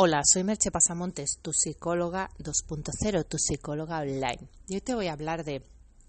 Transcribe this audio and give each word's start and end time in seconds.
Hola, 0.00 0.22
soy 0.24 0.44
Merche 0.44 0.70
Pasamontes, 0.70 1.40
tu 1.42 1.52
psicóloga 1.52 2.30
2.0, 2.38 3.26
tu 3.26 3.36
psicóloga 3.36 3.98
online. 3.98 4.48
Y 4.68 4.74
hoy 4.74 4.80
te 4.80 4.94
voy 4.94 5.08
a 5.08 5.12
hablar 5.12 5.42
de 5.42 5.60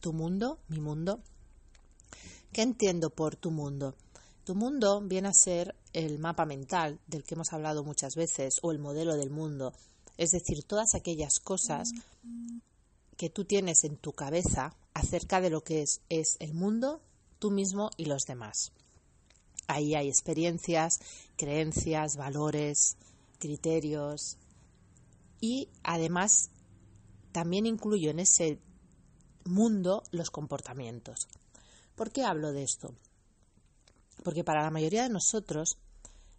tu 0.00 0.12
mundo, 0.12 0.58
mi 0.68 0.78
mundo. 0.78 1.22
¿Qué 2.52 2.60
entiendo 2.60 3.08
por 3.08 3.36
tu 3.36 3.50
mundo? 3.50 3.94
Tu 4.44 4.54
mundo 4.54 5.00
viene 5.00 5.28
a 5.28 5.32
ser 5.32 5.74
el 5.94 6.18
mapa 6.18 6.44
mental 6.44 7.00
del 7.06 7.24
que 7.24 7.34
hemos 7.34 7.54
hablado 7.54 7.82
muchas 7.82 8.14
veces 8.14 8.58
o 8.60 8.72
el 8.72 8.78
modelo 8.78 9.16
del 9.16 9.30
mundo. 9.30 9.72
Es 10.18 10.32
decir, 10.32 10.64
todas 10.64 10.94
aquellas 10.94 11.40
cosas 11.40 11.92
que 13.16 13.30
tú 13.30 13.46
tienes 13.46 13.84
en 13.84 13.96
tu 13.96 14.12
cabeza 14.12 14.76
acerca 14.92 15.40
de 15.40 15.48
lo 15.48 15.62
que 15.62 15.80
es, 15.80 16.02
es 16.10 16.36
el 16.40 16.52
mundo, 16.52 17.00
tú 17.38 17.50
mismo 17.50 17.88
y 17.96 18.04
los 18.04 18.24
demás. 18.24 18.70
Ahí 19.66 19.94
hay 19.94 20.08
experiencias, 20.08 21.00
creencias, 21.38 22.16
valores, 22.18 22.98
criterios 23.38 24.38
y 25.40 25.68
además 25.82 26.50
también 27.32 27.66
incluyo 27.66 28.10
en 28.10 28.20
ese 28.20 28.60
mundo 29.44 30.02
los 30.10 30.30
comportamientos. 30.30 31.28
¿Por 31.94 32.10
qué 32.10 32.24
hablo 32.24 32.52
de 32.52 32.62
esto? 32.62 32.94
Porque 34.24 34.44
para 34.44 34.62
la 34.62 34.70
mayoría 34.70 35.04
de 35.04 35.08
nosotros, 35.08 35.78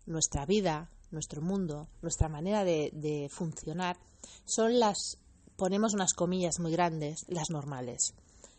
nuestra 0.05 0.45
vida, 0.45 0.89
nuestro 1.11 1.41
mundo, 1.41 1.87
nuestra 2.01 2.29
manera 2.29 2.63
de, 2.63 2.91
de 2.93 3.29
funcionar 3.29 3.97
son 4.45 4.79
las, 4.79 5.17
ponemos 5.55 5.93
unas 5.93 6.13
comillas 6.13 6.59
muy 6.59 6.71
grandes, 6.71 7.25
las 7.27 7.49
normales. 7.49 8.13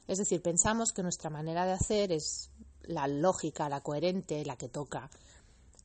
Es 0.08 0.18
decir, 0.18 0.42
pensamos 0.42 0.92
que 0.92 1.02
nuestra 1.02 1.30
manera 1.30 1.64
de 1.66 1.72
hacer 1.72 2.12
es 2.12 2.50
la 2.82 3.06
lógica, 3.06 3.68
la 3.68 3.80
coherente, 3.80 4.44
la 4.44 4.56
que 4.56 4.68
toca, 4.68 5.10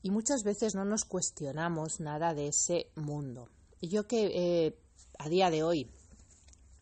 y 0.05 0.11
muchas 0.11 0.43
veces 0.43 0.75
no 0.75 0.85
nos 0.85 1.03
cuestionamos 1.03 1.99
nada 1.99 2.35
de 2.35 2.49
ese 2.49 2.91
mundo. 2.93 3.49
Y 3.81 3.87
yo 3.87 4.05
que 4.05 4.27
eh, 4.67 4.77
a 5.17 5.27
día 5.29 5.49
de 5.49 5.63
hoy, 5.63 5.89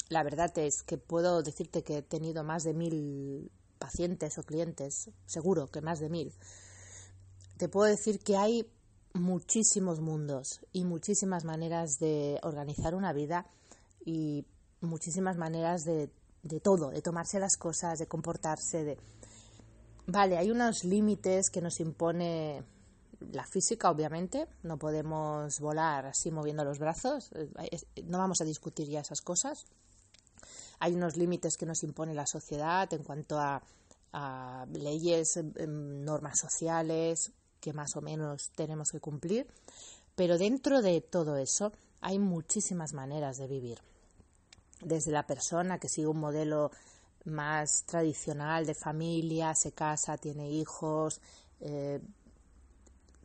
la 0.09 0.23
verdad 0.23 0.51
es 0.57 0.83
que 0.83 0.97
puedo 0.97 1.41
decirte 1.41 1.83
que 1.83 1.99
he 1.99 2.01
tenido 2.01 2.43
más 2.43 2.65
de 2.65 2.73
mil 2.73 3.49
pacientes 3.79 4.37
o 4.37 4.43
clientes, 4.43 5.09
seguro 5.25 5.67
que 5.67 5.79
más 5.79 6.01
de 6.01 6.09
mil, 6.09 6.33
te 7.55 7.69
puedo 7.69 7.89
decir 7.89 8.19
que 8.19 8.35
hay 8.35 8.69
muchísimos 9.13 10.01
mundos 10.01 10.59
y 10.73 10.83
muchísimas 10.83 11.45
maneras 11.45 11.99
de 11.99 12.41
organizar 12.43 12.93
una 12.93 13.13
vida 13.13 13.47
y 14.03 14.45
muchísimas 14.81 15.37
maneras 15.37 15.85
de, 15.85 16.09
de 16.41 16.59
todo, 16.59 16.89
de 16.89 17.01
tomarse 17.01 17.39
las 17.39 17.55
cosas, 17.55 17.99
de 17.99 18.05
comportarse, 18.05 18.83
de... 18.83 18.97
Vale, 20.07 20.37
hay 20.37 20.51
unos 20.51 20.83
límites 20.83 21.49
que 21.49 21.61
nos 21.61 21.79
impone 21.79 22.65
la 23.31 23.45
física, 23.45 23.89
obviamente, 23.89 24.47
no 24.63 24.77
podemos 24.77 25.59
volar 25.59 26.07
así 26.07 26.31
moviendo 26.31 26.63
los 26.63 26.79
brazos, 26.79 27.31
eh, 27.33 27.79
no 28.05 28.17
vamos 28.17 28.41
a 28.41 28.45
discutir 28.45 28.87
ya 28.87 29.01
esas 29.01 29.21
cosas. 29.21 29.65
Hay 30.79 30.93
unos 30.93 31.15
límites 31.15 31.57
que 31.57 31.65
nos 31.65 31.83
impone 31.83 32.13
la 32.13 32.25
sociedad 32.25 32.91
en 32.93 33.03
cuanto 33.03 33.39
a, 33.39 33.61
leyes, 34.71 35.37
em, 35.37 35.51
em, 35.55 36.03
normas 36.03 36.39
sociales 36.39 37.31
que 37.59 37.73
más 37.73 37.95
o 37.95 38.01
menos 38.01 38.51
tenemos 38.55 38.91
que 38.91 38.99
cumplir, 38.99 39.47
pero 40.15 40.37
dentro 40.37 40.81
de 40.81 41.01
todo 41.01 41.37
eso 41.37 41.71
hay 42.01 42.19
muchísimas 42.19 42.93
maneras 42.93 43.37
de 43.37 43.47
vivir. 43.47 43.79
Desde 44.81 45.11
la 45.11 45.25
persona 45.25 45.79
que 45.79 45.89
sigue 45.89 46.07
un 46.07 46.19
modelo 46.19 46.69
más 47.25 47.85
tradicional 47.85 48.65
de 48.65 48.75
familia, 48.75 49.55
se 49.55 49.71
casa, 49.71 50.17
tiene 50.17 50.49
hijos, 50.51 51.21
eh, 51.61 52.01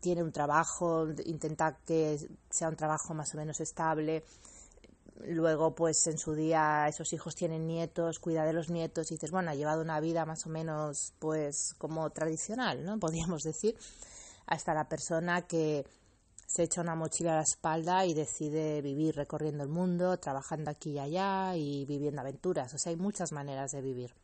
tiene 0.00 0.22
un 0.22 0.32
trabajo, 0.32 1.08
intenta 1.24 1.76
que 1.84 2.18
sea 2.50 2.68
un 2.68 2.76
trabajo 2.76 3.14
más 3.14 3.34
o 3.34 3.36
menos 3.36 3.60
estable. 3.60 4.24
Luego, 5.26 5.74
pues 5.74 6.06
en 6.06 6.18
su 6.18 6.34
día 6.34 6.86
esos 6.88 7.12
hijos 7.12 7.34
tienen 7.34 7.66
nietos, 7.66 8.18
cuida 8.20 8.44
de 8.44 8.52
los 8.52 8.70
nietos 8.70 9.10
y 9.10 9.14
dices, 9.14 9.30
bueno, 9.30 9.50
ha 9.50 9.54
llevado 9.54 9.82
una 9.82 10.00
vida 10.00 10.24
más 10.24 10.46
o 10.46 10.48
menos 10.48 11.12
pues 11.18 11.74
como 11.78 12.08
tradicional, 12.10 12.84
¿no? 12.84 12.98
Podríamos 13.00 13.42
decir, 13.42 13.76
hasta 14.46 14.74
la 14.74 14.88
persona 14.88 15.42
que 15.42 15.84
se 16.46 16.62
echa 16.62 16.80
una 16.80 16.94
mochila 16.94 17.32
a 17.32 17.36
la 17.36 17.42
espalda 17.42 18.06
y 18.06 18.14
decide 18.14 18.80
vivir 18.80 19.16
recorriendo 19.16 19.64
el 19.64 19.68
mundo, 19.68 20.18
trabajando 20.18 20.70
aquí 20.70 20.92
y 20.92 20.98
allá 20.98 21.54
y 21.56 21.84
viviendo 21.84 22.22
aventuras. 22.22 22.72
O 22.72 22.78
sea, 22.78 22.90
hay 22.90 22.96
muchas 22.96 23.32
maneras 23.32 23.72
de 23.72 23.82
vivir. 23.82 24.14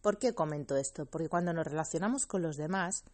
¿Por 0.00 0.18
qué 0.18 0.34
comento 0.34 0.76
esto? 0.76 1.06
Porque 1.06 1.30
cuando 1.30 1.52
nos 1.52 1.66
relacionamos 1.66 2.26
con 2.26 2.42
los 2.42 2.58
demás, 2.58 3.04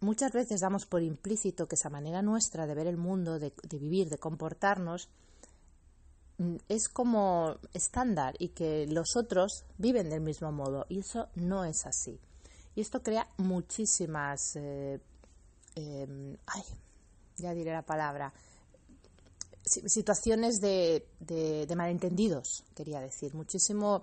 muchas 0.00 0.32
veces 0.32 0.60
damos 0.60 0.86
por 0.86 1.02
implícito 1.02 1.68
que 1.68 1.74
esa 1.74 1.90
manera 1.90 2.22
nuestra 2.22 2.66
de 2.66 2.74
ver 2.74 2.86
el 2.86 2.96
mundo, 2.96 3.38
de, 3.38 3.52
vivir, 3.78 4.08
de 4.08 4.18
comportarnos, 4.18 5.08
mm, 6.38 6.56
es 6.68 6.88
como 6.88 7.56
estándar 7.74 8.34
y 8.38 8.48
que 8.48 8.86
los 8.86 9.16
otros 9.16 9.64
viven 9.78 10.10
del 10.10 10.22
mismo 10.22 10.50
modo 10.52 10.86
y 10.88 11.00
eso 11.00 11.28
no 11.34 11.64
es 11.64 11.86
así. 11.86 12.18
Y 12.74 12.80
esto 12.80 13.02
crea 13.02 13.28
muchísimas, 13.36 14.56
eh, 14.56 15.00
em, 15.74 16.36
ay, 16.46 16.62
ya 17.36 17.52
diré 17.52 17.72
la 17.72 17.82
palabra, 17.82 18.32
situaciones 19.64 20.60
de, 20.60 21.06
de, 21.20 21.66
de, 21.66 21.76
malentendidos, 21.76 22.64
quería 22.74 23.00
decir, 23.00 23.34
muchísimo, 23.34 24.02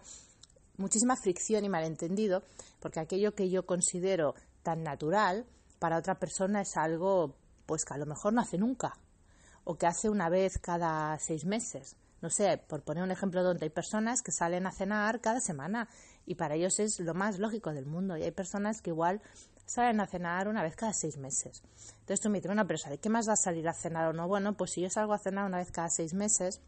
muchísima 0.78 1.16
fricción 1.16 1.66
y 1.66 1.70
malentendido, 1.70 2.44
porque 2.80 3.00
aquello 3.00 3.34
que 3.34 3.50
yo 3.50 3.66
considero 3.66 4.36
tan 4.64 4.84
natural, 4.84 5.46
para 5.80 5.98
otra 5.98 6.16
persona 6.16 6.62
es 6.62 6.78
algo 6.78 7.36
pues 7.66 7.86
que 7.86 7.94
a 7.94 7.98
lo 7.98 8.06
mejor 8.06 8.34
no 8.34 8.42
hace 8.42 8.58
nunca 8.58 8.98
o 9.64 9.76
que 9.76 9.86
hace 9.86 10.10
una 10.10 10.30
vez 10.30 10.58
cada 10.58 11.18
seis 11.20 11.46
meses. 11.46 11.96
No 12.22 12.30
sé, 12.30 12.58
por 12.58 12.82
poner 12.82 13.04
un 13.04 13.12
ejemplo 13.12 13.44
donde 13.44 13.66
hay 13.66 13.70
personas 13.70 14.22
que 14.22 14.32
salen 14.32 14.66
a 14.66 14.72
cenar 14.72 15.22
cada 15.22 15.40
semana 15.40 15.88
y 16.26 16.36
para 16.36 16.56
ellos 16.56 16.80
es 16.80 17.00
lo 17.00 17.14
más 17.14 17.38
lógico 17.38 17.72
del 17.74 17.86
mundo 17.86 18.18
y 18.18 18.24
hay 18.24 18.32
personas 18.32 18.82
que 18.82 18.90
igual 18.90 19.22
salen 19.66 20.00
a 20.00 20.08
cenar 20.08 20.48
una 20.48 20.64
vez 20.64 20.76
cada 20.76 20.94
seis 20.94 21.18
meses. 21.18 21.62
Entonces 22.00 22.22
tú 22.22 22.30
me 22.30 22.38
dices, 22.38 22.48
bueno, 22.48 22.66
pero 22.66 22.80
¿de 22.90 22.98
qué 22.98 23.10
más 23.10 23.26
da 23.26 23.36
salir 23.36 23.68
a 23.68 23.74
cenar 23.74 24.08
o 24.08 24.14
no? 24.14 24.28
Bueno, 24.28 24.54
pues 24.54 24.72
si 24.72 24.82
yo 24.82 24.90
salgo 24.90 25.14
a 25.14 25.20
cenar 25.20 25.46
una 25.46 25.58
vez 25.58 25.72
cada 25.72 25.90
seis 25.90 26.14
meses, 26.14 26.62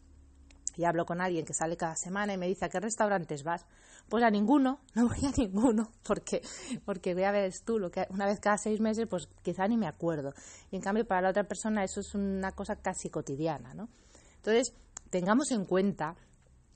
y 0.78 0.86
hablo 0.86 1.06
con 1.06 1.22
alguien 1.22 1.46
que 1.46 1.54
sale 1.54 1.78
cada 1.78 1.96
semana 1.96 2.34
y 2.34 2.38
me 2.38 2.48
dice 2.48 2.66
a 2.66 2.70
qué 2.70 2.80
restaurantes 2.80 3.44
vas, 3.44 3.66
pues 4.08 4.24
a 4.24 4.30
ninguno, 4.30 4.80
no 4.96 5.08
voy 5.08 5.26
a 5.26 5.32
ninguno, 5.38 5.92
porque, 6.04 6.42
porque 6.86 7.14
voy 7.14 7.24
a 7.24 7.32
ver 7.32 7.52
tú, 7.66 7.80
lo 7.80 7.92
que 7.92 8.06
una 8.10 8.26
vez 8.26 8.40
cada 8.40 8.58
seis 8.58 8.80
meses, 8.80 9.08
pues 9.10 9.28
quizá 9.42 9.68
ni 9.68 9.78
me 9.78 9.88
acuerdo. 9.88 10.34
Y 10.72 10.76
en 10.76 10.82
cambio 10.82 11.06
para 11.06 11.22
la 11.22 11.30
otra 11.30 11.44
persona 11.44 11.84
eso 11.84 12.00
es 12.00 12.14
una 12.16 12.52
cosa 12.52 12.76
casi 12.76 13.10
cotidiana, 13.10 13.74
¿no? 13.74 13.90
Entonces, 14.38 14.74
tengamos 15.10 15.52
en 15.52 15.66
cuenta 15.66 16.16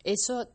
eso 0.03 0.47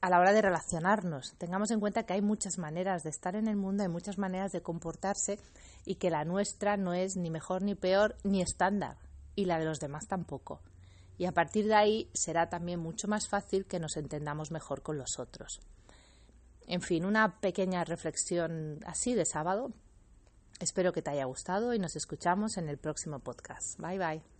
a 0.00 0.10
la 0.10 0.20
hora 0.20 0.32
de 0.32 0.42
relacionarnos. 0.42 1.34
Tengamos 1.38 1.70
en 1.70 1.80
cuenta 1.80 2.04
que 2.04 2.14
hay 2.14 2.22
muchas 2.22 2.58
maneras 2.58 3.02
de 3.02 3.10
estar 3.10 3.36
en 3.36 3.48
el 3.48 3.56
mundo, 3.56 3.82
hay 3.82 3.88
muchas 3.88 4.16
maneras 4.16 4.52
de 4.52 4.62
comportarse 4.62 5.38
y 5.84 5.96
que 5.96 6.10
la 6.10 6.24
nuestra 6.24 6.76
no 6.76 6.94
es 6.94 7.16
ni 7.16 7.30
mejor 7.30 7.62
ni 7.62 7.74
peor 7.74 8.16
ni 8.24 8.40
estándar 8.40 8.96
y 9.34 9.44
la 9.44 9.58
de 9.58 9.64
los 9.64 9.78
demás 9.78 10.06
tampoco 10.08 10.60
y 11.18 11.26
a 11.26 11.32
partir 11.32 11.66
de 11.66 11.74
ahí 11.74 12.10
será 12.14 12.48
también 12.48 12.78
mucho 12.78 13.08
más 13.08 13.28
fácil 13.28 13.66
que 13.66 13.80
nos 13.80 13.96
entendamos 13.96 14.50
mejor 14.52 14.82
con 14.82 14.96
los 14.96 15.18
otros. 15.18 15.60
En 16.66 16.80
fin, 16.80 17.04
una 17.04 17.40
pequeña 17.40 17.84
reflexión 17.84 18.78
así 18.86 19.14
de 19.14 19.26
sábado. 19.26 19.72
Espero 20.60 20.92
que 20.92 21.02
te 21.02 21.10
haya 21.10 21.24
gustado 21.24 21.74
y 21.74 21.78
nos 21.78 21.96
escuchamos 21.96 22.56
en 22.56 22.68
el 22.68 22.78
próximo 22.78 23.18
podcast. 23.18 23.78
Bye 23.80 23.98
bye. 23.98 24.37